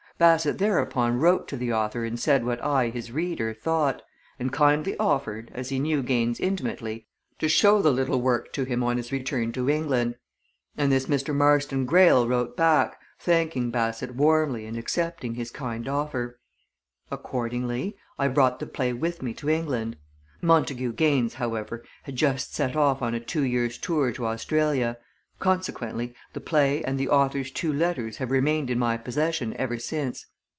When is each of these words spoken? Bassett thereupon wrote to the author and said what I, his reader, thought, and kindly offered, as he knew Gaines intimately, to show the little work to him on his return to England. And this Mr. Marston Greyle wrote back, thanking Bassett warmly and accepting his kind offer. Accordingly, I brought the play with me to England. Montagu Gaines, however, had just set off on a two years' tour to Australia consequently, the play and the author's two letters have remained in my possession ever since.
Bassett 0.17 0.59
thereupon 0.59 1.19
wrote 1.19 1.47
to 1.47 1.57
the 1.57 1.73
author 1.73 2.05
and 2.05 2.19
said 2.19 2.45
what 2.45 2.61
I, 2.63 2.89
his 2.89 3.11
reader, 3.11 3.55
thought, 3.55 4.03
and 4.37 4.51
kindly 4.53 4.95
offered, 4.99 5.49
as 5.55 5.69
he 5.69 5.79
knew 5.79 6.03
Gaines 6.03 6.39
intimately, 6.39 7.07
to 7.39 7.49
show 7.49 7.81
the 7.81 7.89
little 7.91 8.21
work 8.21 8.53
to 8.53 8.63
him 8.63 8.83
on 8.83 8.97
his 8.97 9.11
return 9.11 9.51
to 9.53 9.67
England. 9.67 10.13
And 10.77 10.91
this 10.91 11.07
Mr. 11.07 11.33
Marston 11.33 11.85
Greyle 11.87 12.27
wrote 12.27 12.55
back, 12.55 13.01
thanking 13.19 13.71
Bassett 13.71 14.13
warmly 14.13 14.67
and 14.67 14.77
accepting 14.77 15.33
his 15.33 15.49
kind 15.49 15.87
offer. 15.87 16.39
Accordingly, 17.09 17.97
I 18.19 18.27
brought 18.27 18.59
the 18.59 18.67
play 18.67 18.93
with 18.93 19.23
me 19.23 19.33
to 19.33 19.49
England. 19.49 19.97
Montagu 20.39 20.93
Gaines, 20.93 21.33
however, 21.33 21.83
had 22.03 22.15
just 22.15 22.53
set 22.53 22.75
off 22.75 23.01
on 23.01 23.15
a 23.15 23.19
two 23.19 23.41
years' 23.43 23.79
tour 23.79 24.11
to 24.11 24.27
Australia 24.27 24.99
consequently, 25.39 26.13
the 26.33 26.39
play 26.39 26.83
and 26.83 26.99
the 26.99 27.09
author's 27.09 27.49
two 27.49 27.73
letters 27.73 28.17
have 28.17 28.29
remained 28.29 28.69
in 28.69 28.77
my 28.77 28.95
possession 28.95 29.55
ever 29.57 29.79
since. 29.79 30.27